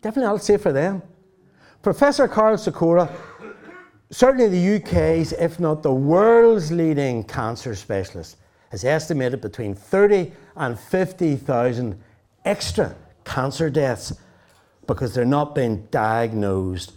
Definitely 0.01 0.31
not 0.31 0.43
safe 0.43 0.61
for 0.61 0.73
them. 0.73 1.01
Professor 1.81 2.27
Karol 2.27 2.57
Sikora, 2.57 3.09
certainly 4.09 4.47
the 4.47 4.75
UK's, 4.77 5.33
if 5.33 5.59
not 5.59 5.83
the 5.83 5.93
world's 5.93 6.71
leading 6.71 7.23
cancer 7.23 7.75
specialist, 7.75 8.37
has 8.69 8.83
estimated 8.83 9.39
between 9.39 9.75
30 9.75 10.31
and 10.55 10.79
50,000 10.79 12.01
extra 12.45 12.95
cancer 13.23 13.69
deaths 13.69 14.13
because 14.87 15.13
they're 15.13 15.25
not 15.25 15.55
being 15.55 15.87
diagnosed, 15.91 16.93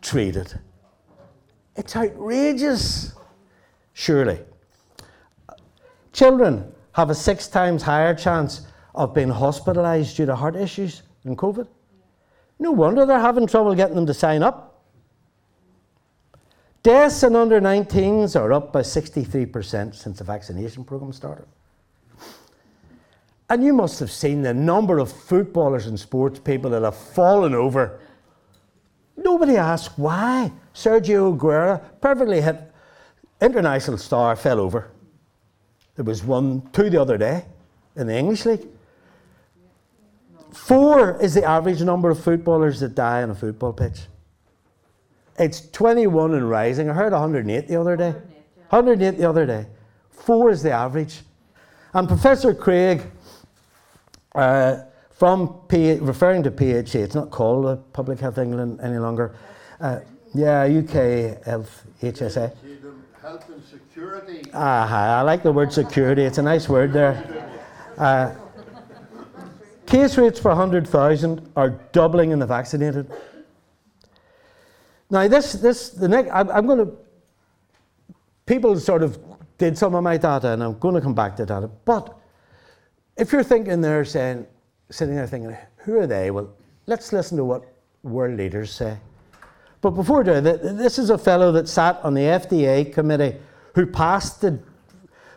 treated. 0.00 0.58
It's 1.76 1.96
outrageous, 1.96 3.14
surely. 3.92 4.40
Children 6.12 6.72
have 6.92 7.10
a 7.10 7.14
six 7.14 7.48
times 7.48 7.82
higher 7.82 8.14
chance 8.14 8.66
of 8.94 9.14
being 9.14 9.28
hospitalised 9.28 10.16
due 10.16 10.26
to 10.26 10.36
heart 10.36 10.56
issues 10.56 11.02
than 11.24 11.36
COVID. 11.36 11.66
No 12.58 12.70
wonder 12.70 13.06
they're 13.06 13.18
having 13.18 13.46
trouble 13.46 13.74
getting 13.74 13.96
them 13.96 14.06
to 14.06 14.14
sign 14.14 14.42
up. 14.42 14.84
Deaths 16.82 17.22
in 17.22 17.36
under 17.36 17.60
19s 17.60 18.38
are 18.38 18.52
up 18.52 18.72
by 18.72 18.80
63% 18.80 19.94
since 19.94 20.18
the 20.18 20.24
vaccination 20.24 20.84
programme 20.84 21.12
started. 21.12 21.46
And 23.52 23.62
you 23.62 23.74
must 23.74 24.00
have 24.00 24.10
seen 24.10 24.40
the 24.40 24.54
number 24.54 24.98
of 24.98 25.12
footballers 25.12 25.86
and 25.86 26.00
sports 26.00 26.38
people 26.38 26.70
that 26.70 26.80
have 26.80 26.96
fallen 26.96 27.54
over. 27.54 28.00
Nobody 29.14 29.58
asked 29.58 29.98
why. 29.98 30.50
Sergio 30.74 31.36
Aguero, 31.36 31.82
perfectly 32.00 32.40
hit 32.40 32.56
international 33.42 33.98
star, 33.98 34.36
fell 34.36 34.58
over. 34.58 34.90
There 35.96 36.04
was 36.06 36.24
one, 36.24 36.66
two 36.72 36.88
the 36.88 36.98
other 36.98 37.18
day 37.18 37.44
in 37.94 38.06
the 38.06 38.16
English 38.16 38.46
League. 38.46 38.66
Four 40.50 41.20
is 41.20 41.34
the 41.34 41.44
average 41.44 41.82
number 41.82 42.08
of 42.08 42.24
footballers 42.24 42.80
that 42.80 42.94
die 42.94 43.22
on 43.22 43.28
a 43.28 43.34
football 43.34 43.74
pitch. 43.74 44.00
It's 45.38 45.68
21 45.72 46.32
and 46.32 46.48
rising. 46.48 46.88
I 46.88 46.94
heard 46.94 47.12
108 47.12 47.68
the 47.68 47.78
other 47.78 47.98
day. 47.98 48.14
108 48.70 49.18
the 49.18 49.28
other 49.28 49.44
day. 49.44 49.66
Four 50.10 50.48
is 50.48 50.62
the 50.62 50.70
average. 50.70 51.20
And 51.92 52.08
Professor 52.08 52.54
Craig, 52.54 53.02
uh, 54.34 54.82
from 55.10 55.60
P- 55.68 55.98
referring 56.00 56.42
to 56.42 56.50
PHA, 56.50 56.98
it's 56.98 57.14
not 57.14 57.30
called 57.30 57.92
Public 57.92 58.18
Health 58.18 58.38
England 58.38 58.80
any 58.82 58.98
longer. 58.98 59.34
Uh, 59.80 60.00
yeah, 60.34 60.62
UK 60.62 61.44
Health 61.44 61.84
HSA. 62.00 62.54
Health 63.20 63.48
and 63.50 63.62
security. 63.64 64.42
Ah, 64.52 65.18
I 65.18 65.22
like 65.22 65.42
the 65.42 65.52
word 65.52 65.72
security. 65.72 66.22
It's 66.22 66.38
a 66.38 66.42
nice 66.42 66.68
word 66.68 66.92
there. 66.92 67.48
Uh, 67.96 68.34
case 69.86 70.16
rates 70.16 70.40
per 70.40 70.48
100,000 70.48 71.52
are 71.54 71.70
doubling 71.92 72.30
in 72.30 72.38
the 72.38 72.46
vaccinated. 72.46 73.10
Now, 75.10 75.28
this, 75.28 75.52
this, 75.52 75.90
the 75.90 76.08
next, 76.08 76.30
I'm, 76.32 76.50
I'm 76.50 76.66
going 76.66 76.78
to, 76.86 76.92
people 78.46 78.80
sort 78.80 79.02
of 79.02 79.18
did 79.58 79.76
some 79.76 79.94
of 79.94 80.02
my 80.02 80.16
data, 80.16 80.48
and 80.48 80.64
I'm 80.64 80.78
going 80.78 80.94
to 80.94 81.00
come 81.00 81.14
back 81.14 81.36
to 81.36 81.46
data. 81.46 81.68
But 81.84 82.18
if 83.16 83.32
you're 83.32 83.42
thinking 83.42 83.80
there, 83.80 84.04
saying, 84.04 84.46
sitting 84.90 85.14
there 85.14 85.26
thinking, 85.26 85.56
who 85.78 85.98
are 85.98 86.06
they? 86.06 86.30
Well, 86.30 86.52
let's 86.86 87.12
listen 87.12 87.36
to 87.38 87.44
what 87.44 87.64
world 88.02 88.36
leaders 88.36 88.72
say. 88.72 88.98
But 89.80 89.90
before 89.90 90.22
doing 90.22 90.44
that, 90.44 90.62
this 90.62 90.98
is 90.98 91.10
a 91.10 91.18
fellow 91.18 91.52
that 91.52 91.68
sat 91.68 92.00
on 92.04 92.14
the 92.14 92.22
FDA 92.22 92.92
committee 92.92 93.36
who 93.74 93.86
passed 93.86 94.40
the, 94.40 94.60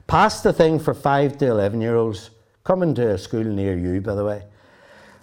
passed 0.07 0.43
the 0.43 0.53
thing 0.53 0.79
for 0.79 0.93
5 0.93 1.37
to 1.39 1.47
11 1.47 1.81
year 1.81 1.95
olds, 1.95 2.29
coming 2.63 2.93
to 2.95 3.11
a 3.11 3.17
school 3.17 3.43
near 3.43 3.77
you, 3.77 4.01
by 4.01 4.15
the 4.15 4.23
way. 4.23 4.43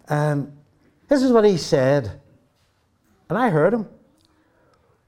Um, 0.08 0.52
this 1.08 1.22
is 1.22 1.30
what 1.30 1.44
he 1.44 1.56
said, 1.56 2.20
and 3.28 3.38
I 3.38 3.50
heard 3.50 3.74
him. 3.74 3.88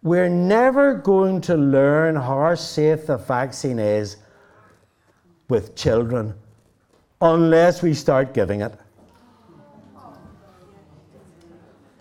We're 0.02 0.28
never 0.28 0.94
going 0.94 1.40
to 1.42 1.57
learn 1.57 2.14
how 2.14 2.54
safe 2.54 3.07
the 3.07 3.16
vaccine 3.16 3.78
is 3.78 4.18
with 5.48 5.74
children 5.74 6.35
unless 7.24 7.82
we 7.82 7.94
start 7.94 8.34
giving 8.34 8.60
it. 8.60 8.72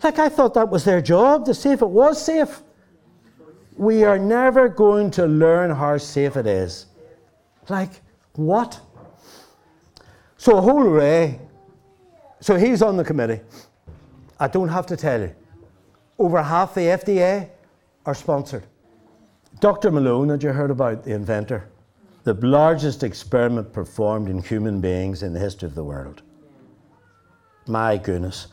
Like, 0.02 0.18
I 0.18 0.28
thought 0.28 0.52
that 0.52 0.68
was 0.68 0.84
their 0.84 1.00
job 1.00 1.46
to 1.46 1.54
see 1.54 1.70
if 1.70 1.80
it 1.80 1.88
was 1.88 2.22
safe. 2.22 2.62
We 3.76 4.04
are 4.04 4.18
never 4.18 4.68
going 4.68 5.10
to 5.12 5.26
learn 5.26 5.70
how 5.70 5.96
safe 5.96 6.36
it 6.36 6.46
is. 6.46 6.86
Like, 7.70 8.02
what? 8.34 8.78
So, 10.36 10.58
a 10.58 10.60
whole 10.60 10.82
array. 10.82 11.40
So, 12.40 12.56
he's 12.56 12.82
on 12.82 12.98
the 12.98 13.04
committee. 13.04 13.40
I 14.38 14.48
don't 14.48 14.68
have 14.68 14.84
to 14.86 14.96
tell 14.96 15.20
you. 15.22 15.34
Over 16.18 16.42
half 16.42 16.74
the 16.74 16.82
FDA 16.82 17.48
are 18.04 18.14
sponsored. 18.14 18.64
Dr. 19.60 19.90
Malone, 19.90 20.28
had 20.28 20.42
you 20.42 20.50
heard 20.50 20.70
about 20.70 21.02
the 21.04 21.14
inventor? 21.14 21.66
The 22.24 22.32
largest 22.34 23.02
experiment 23.02 23.72
performed 23.74 24.30
in 24.30 24.42
human 24.42 24.80
beings 24.80 25.22
in 25.22 25.34
the 25.34 25.40
history 25.40 25.68
of 25.68 25.74
the 25.74 25.84
world. 25.84 26.22
My 27.66 27.98
goodness. 27.98 28.48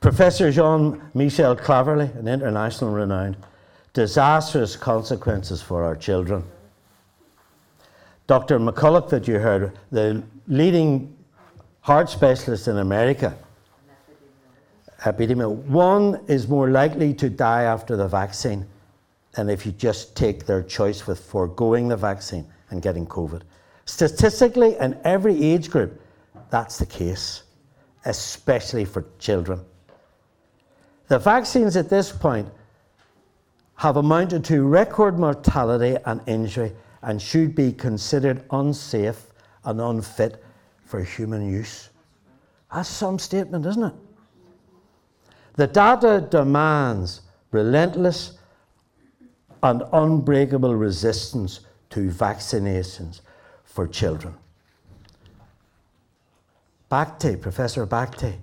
Professor 0.00 0.50
Jean 0.50 1.00
Michel 1.14 1.54
Claverie, 1.54 2.10
an 2.18 2.26
international 2.26 2.90
renowned, 2.90 3.36
disastrous 3.92 4.74
consequences 4.74 5.62
for 5.62 5.84
our 5.84 5.94
children. 5.94 6.42
Dr. 8.26 8.58
McCulloch, 8.58 9.08
that 9.10 9.28
you 9.28 9.38
heard, 9.38 9.78
the 9.92 10.22
leading 10.48 11.16
heart 11.82 12.10
specialist 12.10 12.66
in 12.66 12.78
America, 12.78 13.36
epidemiologist, 15.02 15.64
one 15.66 16.20
is 16.26 16.48
more 16.48 16.68
likely 16.68 17.14
to 17.14 17.30
die 17.30 17.62
after 17.62 17.96
the 17.96 18.08
vaccine 18.08 18.66
than 19.32 19.48
if 19.48 19.64
you 19.64 19.72
just 19.72 20.16
take 20.16 20.46
their 20.46 20.62
choice 20.62 21.06
with 21.06 21.20
foregoing 21.20 21.86
the 21.86 21.96
vaccine 21.96 22.46
and 22.74 22.82
getting 22.82 23.06
COVID. 23.06 23.42
Statistically, 23.86 24.76
in 24.76 24.98
every 25.04 25.42
age 25.42 25.70
group, 25.70 26.00
that's 26.50 26.76
the 26.76 26.86
case, 26.86 27.44
especially 28.04 28.84
for 28.84 29.06
children. 29.18 29.60
The 31.08 31.18
vaccines 31.18 31.76
at 31.76 31.88
this 31.88 32.10
point 32.10 32.48
have 33.76 33.96
amounted 33.96 34.44
to 34.46 34.66
record 34.66 35.18
mortality 35.18 35.96
and 36.04 36.20
injury 36.26 36.72
and 37.02 37.20
should 37.20 37.54
be 37.54 37.72
considered 37.72 38.44
unsafe 38.50 39.26
and 39.64 39.80
unfit 39.80 40.42
for 40.84 41.02
human 41.02 41.48
use. 41.48 41.90
That's 42.72 42.88
some 42.88 43.18
statement, 43.18 43.66
isn't 43.66 43.84
it? 43.84 43.94
The 45.54 45.66
data 45.68 46.26
demands 46.28 47.20
relentless 47.52 48.38
and 49.62 49.82
unbreakable 49.92 50.74
resistance 50.74 51.60
to 51.94 52.10
vaccinations 52.10 53.20
for 53.62 53.86
children. 53.86 54.34
Bhakdi, 56.90 57.40
Professor 57.40 57.86
Bhakdi, 57.86 58.34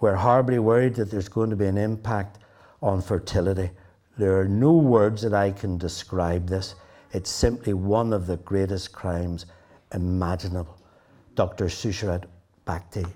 we're 0.00 0.16
horribly 0.16 0.58
worried 0.58 0.96
that 0.96 1.08
there's 1.08 1.28
going 1.28 1.50
to 1.50 1.56
be 1.56 1.66
an 1.66 1.78
impact 1.78 2.38
on 2.82 3.00
fertility. 3.00 3.70
There 4.18 4.40
are 4.40 4.48
no 4.48 4.72
words 4.72 5.22
that 5.22 5.32
I 5.32 5.52
can 5.52 5.78
describe 5.78 6.48
this. 6.48 6.74
It's 7.12 7.30
simply 7.30 7.72
one 7.72 8.12
of 8.12 8.26
the 8.26 8.38
greatest 8.38 8.92
crimes 8.92 9.46
imaginable. 9.94 10.76
Dr. 11.36 11.66
Sucharit 11.66 12.24
Bhakdi. 12.66 13.06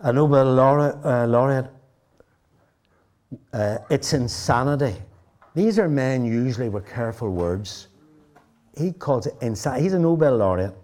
A 0.00 0.12
Nobel 0.12 0.52
laureate, 0.54 1.04
uh, 1.04 1.26
laureate 1.28 1.70
uh, 3.52 3.78
it's 3.90 4.12
insanity. 4.12 4.96
These 5.56 5.78
are 5.78 5.88
men 5.88 6.26
usually 6.26 6.68
with 6.68 6.86
careful 6.86 7.30
words. 7.30 7.88
He 8.76 8.92
calls 8.92 9.26
it 9.26 9.32
insanity. 9.40 9.84
He's 9.84 9.94
a 9.94 9.98
Nobel 9.98 10.36
laureate. 10.36 10.76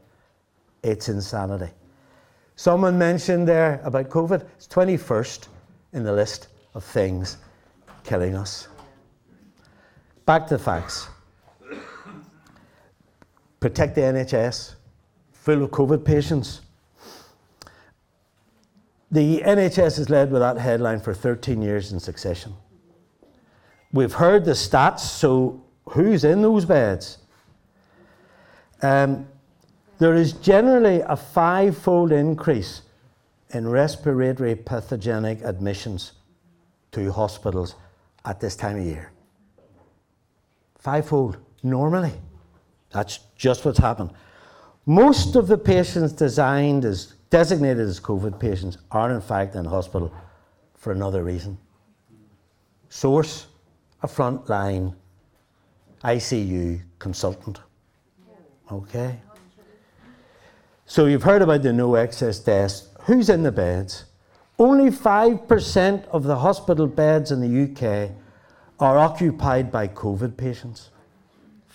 It's 0.83 1.11
insanity. 1.11 1.71
Someone 2.57 2.97
mentioned 2.97 3.47
there 3.47 3.83
about 3.85 4.09
COVID. 4.09 4.47
It's 4.57 4.67
21st 4.69 5.49
in 5.93 6.05
the 6.05 6.13
list 6.15 6.49
of 6.73 6.85
things 6.85 7.37
killing 8.03 8.35
us. 8.35 8.69
Back 10.25 10.47
to 10.47 10.57
the 10.57 10.65
facts. 10.65 11.07
Protect 13.61 13.95
the 13.95 14.01
NHS, 14.01 14.77
full 15.33 15.65
of 15.65 15.71
COVID 15.71 16.03
patients. 16.03 16.63
The 19.11 19.43
NHS 19.43 19.99
has 19.99 20.09
led 20.09 20.33
with 20.33 20.41
that 20.41 20.57
headline 20.57 21.01
for 21.01 21.13
13 21.13 21.61
years 21.61 21.93
in 21.93 22.01
succession. 22.01 22.55
We've 23.93 24.13
heard 24.13 24.45
the 24.45 24.53
stats, 24.53 25.01
so 25.01 25.63
who's 25.91 26.25
in 26.25 26.43
those 26.43 26.65
beds? 26.65 27.19
Um, 28.81 29.29
there 29.99 30.15
is 30.15 30.33
generally 30.33 31.01
a 31.01 31.17
five 31.17 31.77
fold 31.77 32.11
increase 32.11 32.83
in 33.51 33.69
respiratory 33.69 34.57
pathogenic 34.57 35.43
admissions 35.43 36.13
to 36.93 37.13
hospitals 37.13 37.75
at 38.25 38.41
this 38.41 38.57
time 38.57 38.79
of 38.79 38.85
year. 38.85 39.13
Fivefold 40.79 41.37
normally. 41.63 42.13
That's 42.91 43.21
just 43.37 43.65
what's 43.65 43.79
happened. 43.79 44.11
Most 44.85 45.37
of 45.37 45.47
the 45.47 45.59
patients 45.59 46.13
designed 46.13 46.85
as 46.85 47.15
designated 47.31 47.87
as 47.87 48.01
COVID 48.01 48.39
patients 48.41 48.79
are 48.91 49.13
in 49.13 49.21
fact 49.21 49.55
in 49.55 49.65
hospital 49.65 50.13
for 50.75 50.93
another 50.93 51.23
reason. 51.23 51.57
Source, 52.89 53.47
a 54.03 54.09
frontline 54.09 54.95
ICU 56.03 56.81
consultant. 56.99 57.61
Okay? 58.71 59.21
So 60.87 61.07
you've 61.07 61.23
heard 61.23 61.43
about 61.43 61.63
the 61.63 61.73
no 61.73 61.95
excess 61.95 62.39
deaths. 62.39 62.89
Who's 63.03 63.29
in 63.29 63.43
the 63.43 63.53
beds? 63.53 64.05
Only 64.59 64.91
5% 64.91 66.09
of 66.09 66.25
the 66.25 66.37
hospital 66.37 66.87
beds 66.87 67.33
in 67.33 67.41
the 67.41 67.63
UK 67.65 68.11
are 68.79 68.99
occupied 68.99 69.71
by 69.71 69.89
COVID 69.89 70.37
patients. 70.37 70.91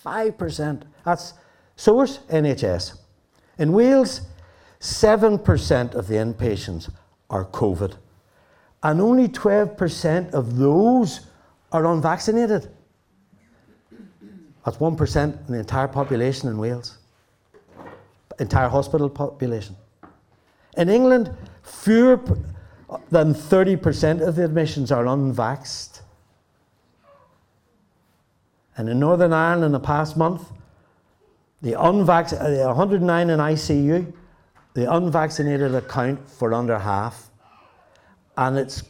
5%. 0.05 0.83
That's 1.03 1.33
source 1.75 2.19
NHS. 2.29 2.97
In 3.57 3.73
Wales, 3.73 4.21
7% 4.79 5.95
of 5.95 6.07
the 6.07 6.15
inpatients 6.15 6.91
are 7.29 7.45
COVID, 7.45 7.95
and 8.83 9.01
only 9.01 9.27
12% 9.27 10.31
of 10.31 10.57
those 10.57 11.26
are 11.71 11.85
unvaccinated. 11.85 12.69
That's 14.65 14.77
1% 14.77 15.47
in 15.47 15.53
the 15.53 15.59
entire 15.59 15.87
population 15.87 16.49
in 16.49 16.57
Wales, 16.57 16.97
entire 18.39 18.67
hospital 18.67 19.09
population. 19.09 19.75
In 20.75 20.89
England, 20.89 21.35
fewer 21.63 22.17
than 23.09 23.33
30% 23.33 24.25
of 24.25 24.35
the 24.35 24.45
admissions 24.45 24.91
are 24.91 25.05
unvaxxed. 25.05 26.01
And 28.77 28.89
in 28.89 28.99
Northern 28.99 29.33
Ireland 29.33 29.65
in 29.65 29.71
the 29.71 29.79
past 29.79 30.15
month, 30.15 30.51
the 31.61 31.73
unvaccinated, 31.73 32.61
uh, 32.61 32.67
109 32.67 33.29
in 33.29 33.39
ICU, 33.39 34.13
the 34.73 34.93
unvaccinated 34.93 35.73
account 35.73 36.29
for 36.29 36.53
under 36.53 36.77
half. 36.77 37.29
And 38.37 38.57
it's, 38.57 38.83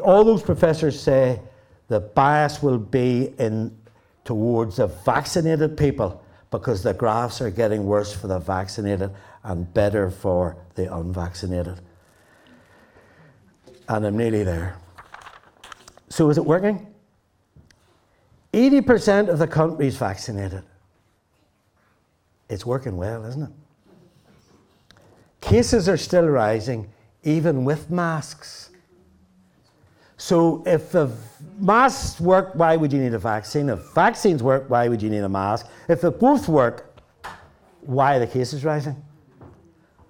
all 0.00 0.24
those 0.24 0.42
professors 0.42 1.00
say 1.00 1.40
the 1.88 2.00
bias 2.00 2.62
will 2.62 2.78
be 2.78 3.32
in 3.38 3.76
towards 4.24 4.76
the 4.76 4.86
vaccinated 4.86 5.76
people 5.76 6.24
because 6.50 6.82
the 6.82 6.94
graphs 6.94 7.40
are 7.40 7.50
getting 7.50 7.84
worse 7.84 8.12
for 8.12 8.26
the 8.26 8.38
vaccinated 8.38 9.10
and 9.42 9.72
better 9.74 10.10
for 10.10 10.56
the 10.74 10.94
unvaccinated. 10.94 11.80
And 13.88 14.06
I'm 14.06 14.16
nearly 14.16 14.44
there. 14.44 14.76
So 16.08 16.30
is 16.30 16.38
it 16.38 16.44
working? 16.44 16.86
80% 18.52 19.28
of 19.28 19.38
the 19.38 19.46
country 19.46 19.86
is 19.86 19.96
vaccinated. 19.96 20.62
It's 22.50 22.66
working 22.66 22.98
well, 22.98 23.24
isn't 23.24 23.42
it? 23.42 23.50
Cases 25.40 25.88
are 25.88 25.96
still 25.96 26.28
rising, 26.28 26.90
even 27.24 27.64
with 27.64 27.90
masks. 27.90 28.70
So, 30.24 30.62
if 30.64 30.92
the 30.92 31.10
masks 31.58 32.20
work, 32.20 32.54
why 32.54 32.76
would 32.76 32.92
you 32.92 33.00
need 33.00 33.12
a 33.12 33.18
vaccine? 33.18 33.68
If 33.68 33.80
vaccines 33.92 34.40
work, 34.40 34.70
why 34.70 34.86
would 34.86 35.02
you 35.02 35.10
need 35.10 35.24
a 35.24 35.28
mask? 35.28 35.66
If 35.88 36.00
they 36.00 36.10
both 36.10 36.46
work, 36.46 36.96
why 37.80 38.14
are 38.14 38.20
the 38.20 38.28
cases 38.28 38.64
rising? 38.64 38.94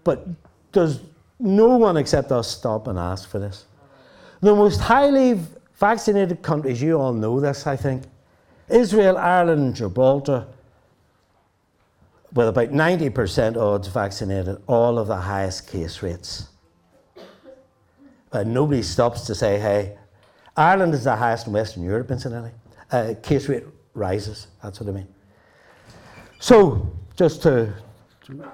But 0.05 0.29
does 0.71 1.01
no 1.41 1.79
one 1.79 1.97
except 1.97 2.31
us 2.31 2.47
stop 2.47 2.89
and 2.89 2.99
ask 2.99 3.27
for 3.27 3.39
this? 3.39 3.65
The 4.43 4.55
most 4.55 4.81
highly 4.81 5.41
vaccinated 5.77 6.43
countries, 6.43 6.83
you 6.83 7.01
all 7.01 7.15
know 7.15 7.41
this, 7.41 7.67
I 7.67 7.77
think 7.77 8.03
Israel, 8.69 9.17
Ireland, 9.17 9.63
and 9.63 9.75
Gibraltar, 9.75 10.47
with 12.35 12.49
about 12.49 12.69
90% 12.69 13.57
odds 13.57 13.89
vaccinated, 13.89 14.61
all 14.67 14.99
of 14.99 15.07
the 15.07 15.17
highest 15.17 15.69
case 15.69 16.03
rates. 16.03 16.49
But 18.31 18.47
nobody 18.47 18.83
stops 18.83 19.23
to 19.23 19.35
say, 19.35 19.59
hey, 19.59 19.97
Ireland 20.57 20.95
is 20.95 21.05
the 21.05 21.17
highest 21.17 21.47
in 21.47 21.53
Western 21.53 21.83
Europe, 21.83 22.11
incidentally. 22.11 22.53
Uh, 22.91 23.15
case 23.23 23.49
rate 23.49 23.65
rises, 23.95 24.49
that's 24.63 24.81
what 24.81 24.89
I 24.89 24.93
mean. 24.93 25.09
So, 26.39 26.91
just 27.17 27.43
to 27.43 27.73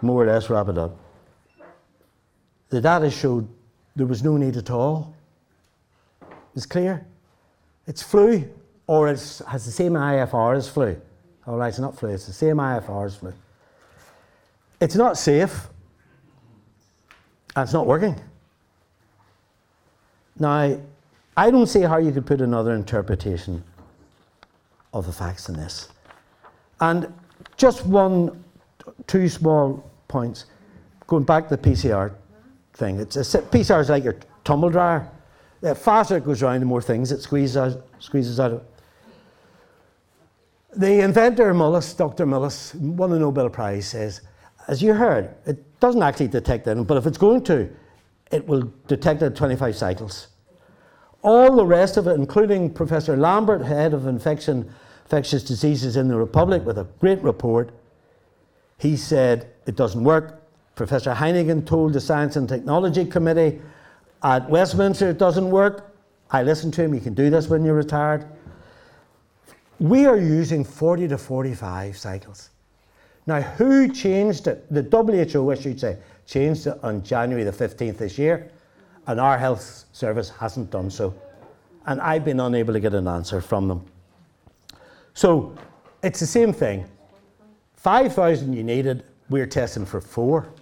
more 0.01 0.23
or 0.23 0.27
less 0.27 0.49
wrap 0.49 0.69
it 0.69 0.79
up, 0.79 0.97
the 2.69 2.81
data 2.81 3.11
showed 3.11 3.49
there 3.97 4.07
was 4.07 4.23
no 4.23 4.37
need 4.37 4.57
at 4.57 4.71
all. 4.71 5.17
It's 6.55 6.67
clear. 6.67 7.07
It's 7.87 8.03
flu, 8.03 8.49
or 8.87 9.09
it 9.09 9.43
has 9.49 9.65
the 9.65 9.73
same 9.73 9.93
IFR 9.95 10.57
as 10.57 10.69
flu. 10.69 11.01
All 11.47 11.57
right, 11.57 11.69
it's 11.69 11.79
not 11.79 11.99
flu, 11.99 12.11
it's 12.11 12.27
the 12.27 12.33
same 12.33 12.57
IFR 12.57 13.07
as 13.07 13.17
flu. 13.17 13.33
It's 14.81 14.95
not 14.95 15.17
safe, 15.17 15.69
and 17.57 17.65
it's 17.65 17.73
not 17.73 17.87
working. 17.87 18.21
Now, 20.39 20.79
I 21.39 21.53
don't 21.53 21.69
see 21.69 21.83
how 21.83 21.99
you 21.99 22.11
could 22.11 22.27
put 22.27 22.41
another 22.41 22.75
interpretation 22.75 23.63
of 24.93 25.07
the 25.07 25.13
facts 25.13 25.49
in 25.49 25.55
this. 25.55 25.89
And 26.81 27.15
just 27.57 27.87
one, 27.87 28.43
two 29.07 29.29
small 29.29 29.89
points. 30.09 30.47
Going 31.07 31.23
back 31.23 31.49
to 31.49 31.57
the 31.57 31.63
PCR 31.63 32.13
thing, 32.75 32.99
it's 32.99 33.15
a, 33.15 33.21
PCR 33.21 33.81
is 33.81 33.89
like 33.89 34.03
your 34.03 34.17
tumble 34.43 34.69
dryer. 34.69 35.09
The 35.61 35.77
faster 35.77 36.17
it 36.17 36.25
goes 36.25 36.43
around, 36.43 36.59
the 36.59 36.67
more 36.67 36.83
things 36.83 37.13
it 37.13 37.23
squeezes 37.23 37.57
out. 37.57 37.87
Squeezes 38.01 38.41
out. 38.41 38.65
The 40.77 41.05
inventor 41.05 41.55
Mullis, 41.55 41.97
Dr. 41.97 42.27
Mullis, 42.27 42.75
won 42.75 43.11
the 43.11 43.19
Nobel 43.21 43.49
Prize, 43.49 43.87
says, 43.87 44.23
as 44.67 44.83
you 44.83 44.93
heard, 44.93 45.37
it 45.47 45.79
doesn't 45.79 46.03
actually 46.03 46.29
detect 46.29 46.67
it, 46.67 46.85
but 46.85 46.97
if 46.97 47.07
it's 47.07 47.17
going 47.17 47.45
to, 47.45 47.71
it 48.33 48.45
will 48.45 48.73
detect 48.89 49.23
it 49.23 49.27
at 49.27 49.37
25 49.37 49.77
cycles. 49.77 50.29
All 51.23 51.57
the 51.57 51.67
rest 51.67 51.97
of 51.97 52.07
it, 52.07 52.13
including 52.13 52.73
Professor 52.73 53.17
Lambert, 53.17 53.63
head 53.63 53.93
of 53.93 54.07
infection, 54.07 54.73
infectious 55.05 55.43
diseases 55.43 55.97
in 55.97 56.09
the 56.09 56.17
Republic, 56.17 56.65
with 56.65 56.79
a 56.79 56.85
great 57.01 57.23
report, 57.23 57.71
he 58.79 58.97
said 58.97 59.51
it 59.67 59.77
doesn't 59.77 60.05
work. 60.05 60.41
Professor 60.77 61.13
Heneghan 61.13 61.67
told 61.67 61.93
the 61.93 62.01
Science 62.01 62.37
and 62.37 62.49
Technology 62.49 63.05
Committee 63.05 63.61
at 64.23 64.49
Westminster 64.49 65.11
it 65.11 65.19
doesn't 65.19 65.51
work. 65.51 65.93
I 66.31 66.43
listened 66.43 66.75
to 66.75 66.85
him, 66.85 66.95
you 66.95 67.01
can 67.01 67.15
do 67.15 67.31
this 67.31 67.49
when 67.49 67.65
you're 67.65 67.75
retired. 67.75 68.27
We 69.81 70.07
are 70.07 70.17
using 70.17 70.65
40 70.65 71.09
to 71.09 71.19
45 71.19 71.97
cycles. 71.97 72.51
Now, 73.27 73.41
who 73.41 73.93
changed 73.93 74.47
it? 74.47 74.67
The 74.73 74.83
WHO, 74.83 75.51
I 75.51 75.55
should 75.55 75.79
say, 75.79 75.99
changed 76.27 76.67
it 76.67 76.79
on 76.83 77.03
January 77.03 77.45
the 77.45 77.53
15th 77.53 77.99
this 77.99 78.19
year, 78.19 78.51
and 79.09 79.19
our 79.19 79.39
health 79.39 79.87
service 79.93 80.29
hasn't 80.29 80.71
done 80.71 80.91
so. 80.91 81.15
And 81.87 82.01
I've 82.01 82.25
been 82.25 82.41
unable 82.41 82.75
to 82.75 82.81
get 82.81 82.93
an 82.95 83.09
answer 83.09 83.41
from 83.41 83.67
them. 83.67 83.85
So, 85.15 85.57
it's 86.03 86.21
the 86.21 86.27
same 86.27 86.53
thing. 86.53 86.87
5,000 87.77 88.53
you 88.53 88.63
needed, 88.63 89.05
we're 89.31 89.47
testing 89.47 89.87
for 89.87 90.03
four. 90.03 90.53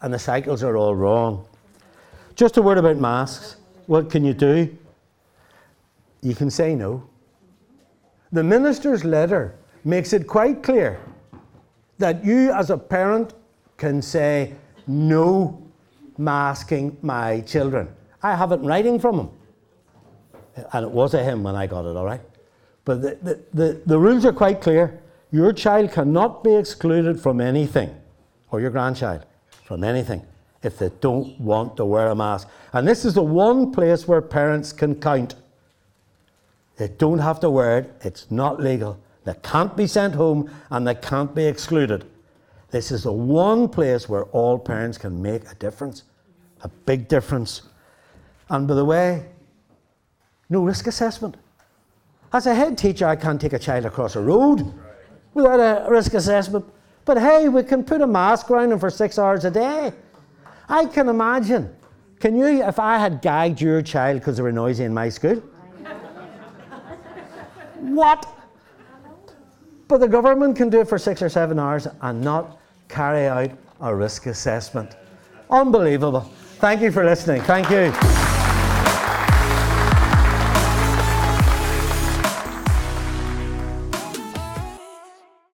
And 0.00 0.14
the 0.14 0.18
cycles 0.18 0.62
are 0.62 0.76
all 0.76 0.94
wrong. 0.94 1.44
Just 2.36 2.56
a 2.56 2.62
word 2.62 2.78
about 2.78 2.96
masks. 2.98 3.56
What 3.86 4.10
can 4.10 4.24
you 4.24 4.32
do? 4.32 4.74
You 6.22 6.36
can 6.36 6.50
say 6.50 6.76
no. 6.76 7.02
The 8.30 8.44
minister's 8.44 9.04
letter 9.04 9.56
makes 9.84 10.12
it 10.12 10.28
quite 10.28 10.62
clear 10.62 11.00
that 11.98 12.24
you, 12.24 12.52
as 12.52 12.70
a 12.70 12.78
parent, 12.78 13.34
can 13.76 14.00
say 14.00 14.54
no 14.86 15.60
masking 16.20 16.96
my 17.02 17.40
children. 17.40 17.88
I 18.22 18.36
have 18.36 18.52
it 18.52 18.60
in 18.60 18.66
writing 18.66 19.00
from 19.00 19.18
him. 19.18 19.30
And 20.72 20.84
it 20.84 20.90
was 20.90 21.14
a 21.14 21.24
him 21.24 21.42
when 21.42 21.54
I 21.54 21.66
got 21.66 21.86
it, 21.86 21.96
all 21.96 22.04
right? 22.04 22.20
But 22.84 23.02
the, 23.02 23.18
the, 23.22 23.40
the, 23.54 23.82
the 23.86 23.98
rules 23.98 24.24
are 24.24 24.32
quite 24.32 24.60
clear. 24.60 25.00
Your 25.30 25.52
child 25.52 25.92
cannot 25.92 26.42
be 26.42 26.54
excluded 26.54 27.20
from 27.20 27.40
anything, 27.40 27.94
or 28.50 28.60
your 28.60 28.70
grandchild 28.70 29.24
from 29.64 29.84
anything, 29.84 30.26
if 30.62 30.78
they 30.78 30.90
don't 31.00 31.40
want 31.40 31.76
to 31.76 31.84
wear 31.84 32.08
a 32.08 32.14
mask. 32.14 32.48
And 32.72 32.86
this 32.86 33.04
is 33.04 33.14
the 33.14 33.22
one 33.22 33.72
place 33.72 34.08
where 34.08 34.20
parents 34.20 34.72
can 34.72 35.00
count. 35.00 35.36
They 36.76 36.88
don't 36.88 37.20
have 37.20 37.40
to 37.40 37.50
wear 37.50 37.78
it, 37.78 37.92
it's 38.02 38.30
not 38.30 38.60
legal. 38.60 38.98
They 39.24 39.34
can't 39.42 39.76
be 39.76 39.86
sent 39.86 40.14
home 40.14 40.50
and 40.70 40.86
they 40.86 40.94
can't 40.94 41.34
be 41.34 41.44
excluded. 41.46 42.04
This 42.70 42.90
is 42.90 43.02
the 43.02 43.12
one 43.12 43.68
place 43.68 44.08
where 44.08 44.24
all 44.24 44.58
parents 44.58 44.96
can 44.96 45.20
make 45.20 45.50
a 45.50 45.54
difference, 45.56 46.04
a 46.62 46.68
big 46.68 47.08
difference. 47.08 47.62
And 48.48 48.66
by 48.66 48.74
the 48.74 48.84
way, 48.84 49.26
no 50.48 50.62
risk 50.62 50.86
assessment. 50.86 51.36
As 52.32 52.46
a 52.46 52.54
head 52.54 52.76
teacher, 52.76 53.06
I 53.06 53.16
can't 53.16 53.40
take 53.40 53.52
a 53.52 53.58
child 53.58 53.86
across 53.86 54.16
a 54.16 54.20
road 54.20 54.72
without 55.34 55.60
a 55.60 55.90
risk 55.90 56.14
assessment. 56.14 56.64
But 57.04 57.18
hey, 57.18 57.48
we 57.48 57.62
can 57.62 57.82
put 57.84 58.00
a 58.00 58.06
mask 58.06 58.50
around 58.50 58.70
them 58.70 58.78
for 58.78 58.90
six 58.90 59.18
hours 59.18 59.44
a 59.44 59.50
day. 59.50 59.92
I 60.68 60.86
can 60.86 61.08
imagine. 61.08 61.74
Can 62.20 62.36
you, 62.36 62.62
if 62.62 62.78
I 62.78 62.98
had 62.98 63.22
gagged 63.22 63.60
your 63.60 63.82
child 63.82 64.20
because 64.20 64.36
they 64.36 64.42
were 64.42 64.52
noisy 64.52 64.84
in 64.84 64.94
my 64.94 65.08
school? 65.08 65.42
what? 67.80 68.28
But 69.88 69.98
the 69.98 70.08
government 70.08 70.56
can 70.56 70.68
do 70.70 70.80
it 70.80 70.88
for 70.88 70.98
six 70.98 71.22
or 71.22 71.28
seven 71.28 71.58
hours 71.58 71.88
and 72.02 72.20
not 72.20 72.60
carry 72.88 73.26
out 73.26 73.50
a 73.80 73.94
risk 73.94 74.26
assessment. 74.26 74.96
Unbelievable. 75.48 76.30
Thank 76.60 76.82
you 76.82 76.92
for 76.92 77.02
listening. 77.02 77.40
Thank 77.42 77.70
you. 77.70 78.19